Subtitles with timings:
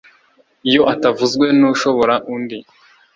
[0.69, 2.57] iyo atavuzwe n'ushobora undi